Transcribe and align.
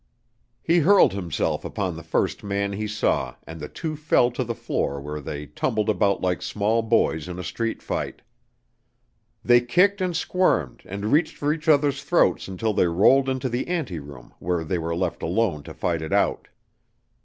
He 0.63 0.79
hurled 0.79 1.13
himself 1.13 1.63
upon 1.63 1.95
the 1.95 2.01
first 2.01 2.43
man 2.43 2.73
he 2.73 2.87
saw 2.87 3.35
and 3.45 3.59
the 3.59 3.69
two 3.69 3.95
fell 3.95 4.31
to 4.31 4.43
the 4.43 4.55
floor 4.55 4.99
where 4.99 5.21
they 5.21 5.45
tumbled 5.45 5.91
about 5.91 6.21
like 6.21 6.41
small 6.41 6.81
boys 6.81 7.27
in 7.27 7.37
a 7.37 7.43
street 7.43 7.83
fight. 7.83 8.23
They 9.45 9.61
kicked 9.61 10.01
and 10.01 10.17
squirmed 10.17 10.81
and 10.85 11.11
reached 11.11 11.35
for 11.37 11.53
each 11.53 11.69
other's 11.69 12.03
throats 12.03 12.47
until 12.47 12.73
they 12.73 12.87
rolled 12.87 13.29
into 13.29 13.47
the 13.47 13.67
anteroom 13.69 14.33
where 14.39 14.63
they 14.63 14.79
were 14.79 14.95
left 14.95 15.21
alone 15.21 15.61
to 15.65 15.73
fight 15.75 16.01
it 16.01 16.11
out. 16.13 16.47